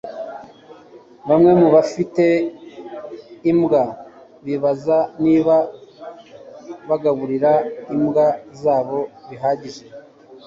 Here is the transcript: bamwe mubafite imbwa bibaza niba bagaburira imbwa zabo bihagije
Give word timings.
bamwe 1.29 1.51
mubafite 1.61 2.25
imbwa 3.51 3.83
bibaza 4.45 4.97
niba 5.23 5.55
bagaburira 6.89 7.51
imbwa 7.93 8.25
zabo 8.61 8.99
bihagije 9.29 9.83